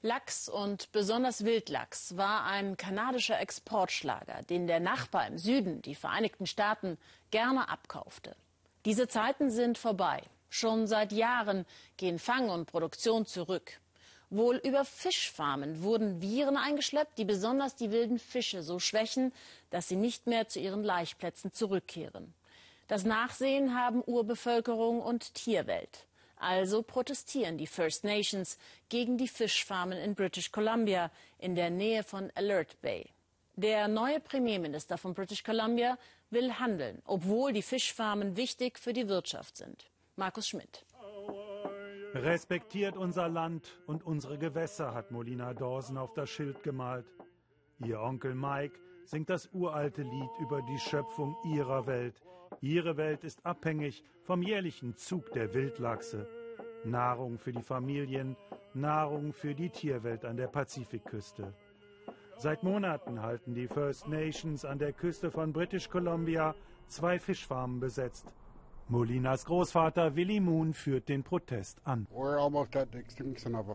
[0.00, 6.46] Lachs und besonders Wildlachs war ein kanadischer Exportschlager, den der Nachbar im Süden, die Vereinigten
[6.46, 6.98] Staaten,
[7.32, 8.36] gerne abkaufte.
[8.84, 10.22] Diese Zeiten sind vorbei.
[10.50, 11.66] Schon seit Jahren
[11.96, 13.80] gehen Fang und Produktion zurück.
[14.30, 19.32] Wohl über Fischfarmen wurden Viren eingeschleppt, die besonders die wilden Fische so schwächen,
[19.70, 22.34] dass sie nicht mehr zu ihren Laichplätzen zurückkehren.
[22.86, 26.07] Das Nachsehen haben Urbevölkerung und Tierwelt.
[26.40, 32.30] Also protestieren die First Nations gegen die Fischfarmen in British Columbia in der Nähe von
[32.34, 33.10] Alert Bay.
[33.56, 35.98] Der neue Premierminister von British Columbia
[36.30, 39.90] will handeln, obwohl die Fischfarmen wichtig für die Wirtschaft sind.
[40.16, 40.84] Markus Schmidt.
[42.14, 47.06] Respektiert unser Land und unsere Gewässer, hat Molina Dawson auf das Schild gemalt.
[47.84, 52.20] Ihr Onkel Mike singt das uralte Lied über die Schöpfung ihrer Welt.
[52.60, 56.28] Ihre Welt ist abhängig vom jährlichen Zug der Wildlachse.
[56.84, 58.36] Nahrung für die Familien,
[58.74, 61.54] Nahrung für die Tierwelt an der Pazifikküste.
[62.36, 66.54] Seit Monaten halten die First Nations an der Küste von British Columbia
[66.88, 68.32] zwei Fischfarmen besetzt.
[68.90, 72.06] Molinas Großvater Willy Moon führt den Protest an.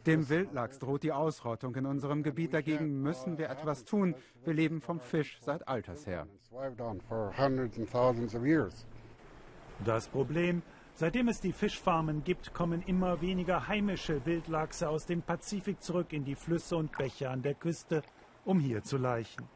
[0.07, 2.51] Dem Wildlachs droht die Ausrottung in unserem Gebiet.
[2.51, 4.15] Dagegen müssen wir etwas tun.
[4.43, 6.25] Wir leben vom Fisch seit alters her.
[9.85, 10.63] Das Problem,
[10.95, 16.25] seitdem es die Fischfarmen gibt, kommen immer weniger heimische Wildlachse aus dem Pazifik zurück in
[16.25, 18.01] die Flüsse und Bäche an der Küste,
[18.45, 19.47] um hier zu laichen.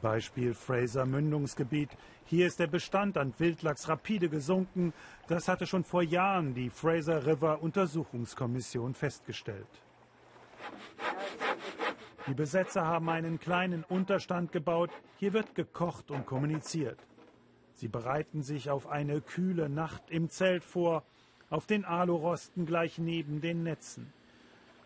[0.00, 1.90] Beispiel Fraser Mündungsgebiet.
[2.24, 4.92] Hier ist der Bestand an Wildlachs rapide gesunken.
[5.28, 9.68] Das hatte schon vor Jahren die Fraser River Untersuchungskommission festgestellt.
[12.26, 14.90] Die Besetzer haben einen kleinen Unterstand gebaut.
[15.16, 16.98] Hier wird gekocht und kommuniziert.
[17.72, 21.02] Sie bereiten sich auf eine kühle Nacht im Zelt vor,
[21.48, 24.12] auf den Alurosten gleich neben den Netzen.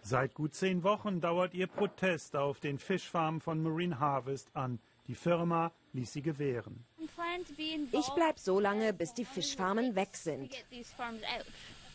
[0.06, 4.78] Seit gut zehn Wochen dauert ihr Protest auf den Fischfarmen von Marine Harvest an.
[5.08, 6.84] Die Firma ließ sie gewähren.
[7.91, 10.52] Ich bleibe so lange, bis die Fischfarmen weg sind.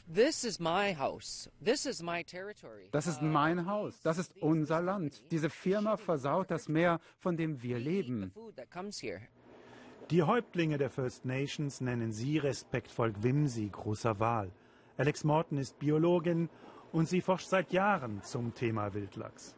[0.08, 1.52] Das ist mein Haus.
[1.60, 2.02] Das ist
[3.22, 4.02] mein Haus.
[4.02, 5.22] Das ist unser Land.
[5.30, 8.34] Diese Firma versaut das Meer, von dem wir leben.
[10.10, 14.52] Die Häuptlinge der First Nations nennen sie respektvoll Gwimsi, großer Wal.
[14.98, 16.50] Alex Morton ist Biologin
[16.92, 19.56] und sie forscht seit Jahren zum Thema Wildlachs.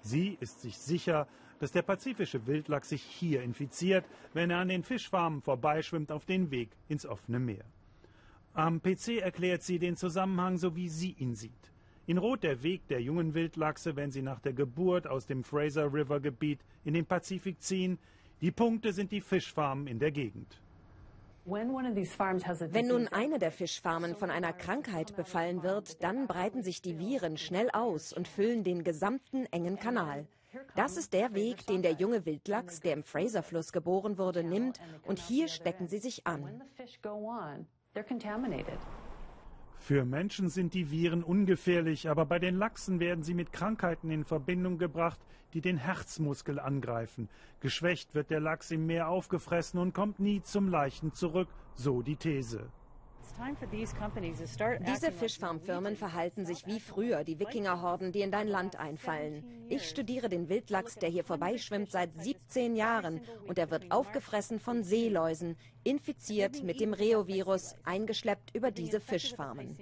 [0.00, 1.26] Sie ist sich sicher,
[1.58, 6.50] dass der pazifische Wildlachs sich hier infiziert, wenn er an den Fischfarmen vorbeischwimmt auf den
[6.50, 7.64] Weg ins offene Meer.
[8.52, 11.72] Am PC erklärt sie den Zusammenhang, so wie sie ihn sieht.
[12.06, 15.92] In Rot der Weg der jungen Wildlachse, wenn sie nach der Geburt aus dem Fraser
[15.92, 17.98] River Gebiet in den Pazifik ziehen.
[18.42, 20.60] Die Punkte sind die Fischfarmen in der Gegend.
[21.46, 27.36] Wenn nun eine der Fischfarmen von einer Krankheit befallen wird, dann breiten sich die Viren
[27.36, 30.26] schnell aus und füllen den gesamten engen Kanal.
[30.74, 35.18] Das ist der Weg, den der junge Wildlachs, der im Fraser-Fluss geboren wurde, nimmt, und
[35.18, 36.62] hier stecken sie sich an.
[39.86, 44.24] Für Menschen sind die Viren ungefährlich, aber bei den Lachsen werden sie mit Krankheiten in
[44.24, 45.20] Verbindung gebracht,
[45.52, 47.28] die den Herzmuskel angreifen.
[47.60, 52.16] Geschwächt wird der Lachs im Meer aufgefressen und kommt nie zum Leichen zurück, so die
[52.16, 52.70] These.
[54.86, 59.44] Diese Fischfarmfirmen verhalten sich wie früher die Wikingerhorden, die in dein Land einfallen.
[59.68, 64.82] Ich studiere den Wildlachs, der hier vorbeischwimmt, seit 17 Jahren und er wird aufgefressen von
[64.82, 69.76] Seeläusen, infiziert mit dem Reovirus, eingeschleppt über diese Fischfarmen.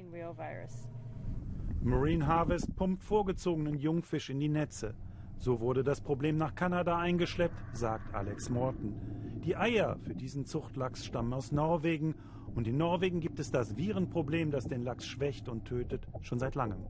[1.83, 4.95] Marine Harvest pumpt vorgezogenen Jungfisch in die Netze.
[5.37, 8.95] So wurde das Problem nach Kanada eingeschleppt, sagt Alex Morton.
[9.45, 12.15] Die Eier für diesen Zuchtlachs stammen aus Norwegen
[12.55, 16.55] und in Norwegen gibt es das Virenproblem, das den Lachs schwächt und tötet, schon seit
[16.55, 16.87] langem.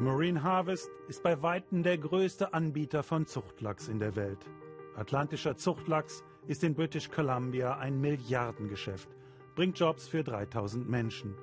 [0.00, 4.48] Marine Harvest ist bei Weitem der größte Anbieter von Zuchtlachs in der Welt.
[4.94, 9.08] Atlantischer Zuchtlachs ist in British Columbia ein Milliardengeschäft,
[9.56, 11.34] bringt Jobs für 3000 Menschen.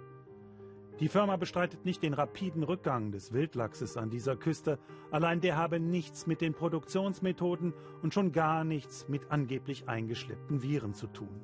[1.01, 4.79] Die Firma bestreitet nicht den rapiden Rückgang des Wildlachses an dieser Küste,
[5.11, 10.93] allein der habe nichts mit den Produktionsmethoden und schon gar nichts mit angeblich eingeschleppten Viren
[10.93, 11.41] zu tun.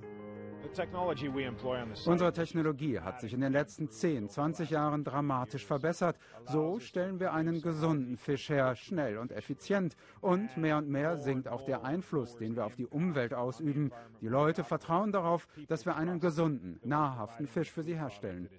[2.06, 6.18] Unsere Technologie hat sich in den letzten 10, 20 Jahren dramatisch verbessert.
[6.46, 9.96] So stellen wir einen gesunden Fisch her, schnell und effizient.
[10.22, 13.92] Und mehr und mehr sinkt auch der Einfluss, den wir auf die Umwelt ausüben.
[14.22, 18.50] Die Leute vertrauen darauf, dass wir einen gesunden, nahrhaften Fisch für sie herstellen.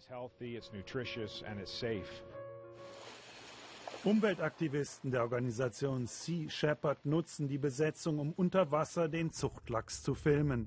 [4.04, 10.66] Umweltaktivisten der Organisation Sea Shepherd nutzen die Besetzung, um unter Wasser den Zuchtlachs zu filmen.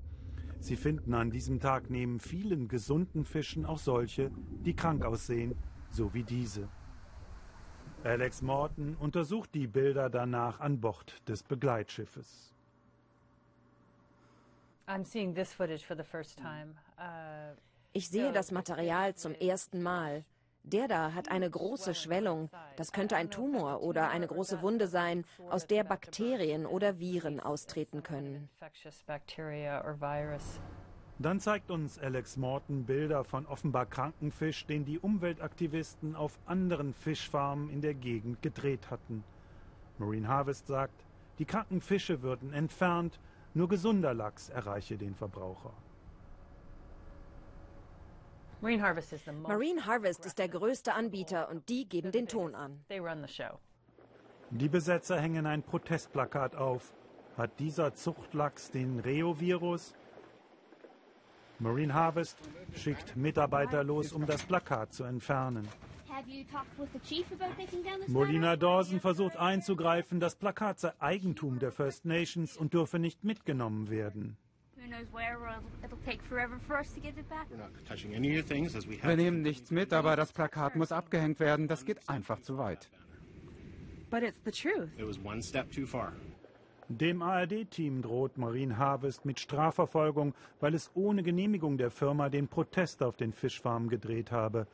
[0.58, 4.30] Sie finden an diesem Tag neben vielen gesunden Fischen auch solche,
[4.64, 5.54] die krank aussehen,
[5.90, 6.68] so wie diese.
[8.04, 12.52] Alex Morton untersucht die Bilder danach an Bord des Begleitschiffes.
[16.98, 17.56] Uh,
[17.92, 20.24] ich sehe das Material zum ersten Mal.
[20.66, 22.50] Der da hat eine große Schwellung.
[22.76, 28.02] Das könnte ein Tumor oder eine große Wunde sein, aus der Bakterien oder Viren austreten
[28.02, 28.48] können.
[31.18, 36.92] Dann zeigt uns Alex Morton Bilder von offenbar kranken Fisch, den die Umweltaktivisten auf anderen
[36.94, 39.22] Fischfarmen in der Gegend gedreht hatten.
[39.98, 41.06] Marine Harvest sagt,
[41.38, 43.20] die kranken Fische würden entfernt,
[43.54, 45.72] nur gesunder Lachs erreiche den Verbraucher.
[48.62, 48.82] Marine
[49.86, 52.80] Harvest ist der größte Anbieter und die geben den Ton an.
[54.50, 56.94] Die Besetzer hängen ein Protestplakat auf.
[57.36, 59.94] Hat dieser Zuchtlachs den Reo-Virus?
[61.58, 62.38] Marine Harvest
[62.74, 65.68] schickt Mitarbeiter los, um das Plakat zu entfernen.
[68.06, 73.90] Molina Dawson versucht einzugreifen, das Plakat sei Eigentum der First Nations und dürfe nicht mitgenommen
[73.90, 74.38] werden.
[79.02, 81.68] Wir nehmen nichts mit, aber das Plakat muss abgehängt werden.
[81.68, 82.88] Das geht einfach zu weit.
[84.10, 84.88] But it's the truth.
[84.98, 86.12] It was one step too far.
[86.88, 93.02] Dem ARD-Team droht Marine Harvest mit Strafverfolgung, weil es ohne Genehmigung der Firma den Protest
[93.02, 94.68] auf den Fischfarmen gedreht habe.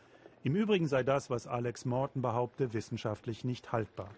[0.45, 4.11] Im Übrigen sei das, was Alex Morton behaupte, wissenschaftlich nicht haltbar.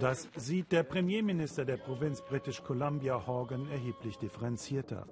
[0.00, 5.06] Das sieht der Premierminister der Provinz British Columbia Horgan erheblich differenzierter.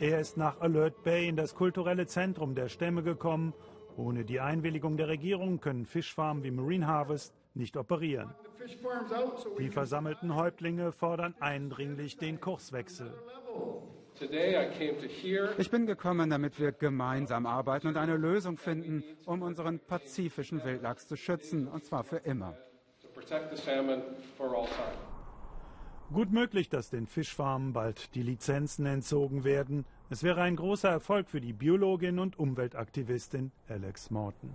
[0.00, 3.52] Er ist nach Alert Bay in das kulturelle Zentrum der Stämme gekommen.
[3.96, 8.34] Ohne die Einwilligung der Regierung können Fischfarmen wie Marine Harvest nicht operieren.
[9.58, 13.12] Die versammelten Häuptlinge fordern eindringlich den Kurswechsel.
[15.58, 21.06] Ich bin gekommen, damit wir gemeinsam arbeiten und eine Lösung finden, um unseren pazifischen Wildlachs
[21.06, 22.56] zu schützen, und zwar für immer.
[26.12, 29.86] Gut möglich, dass den Fischfarmen bald die Lizenzen entzogen werden.
[30.10, 34.50] Es wäre ein großer Erfolg für die Biologin und Umweltaktivistin Alex Morton.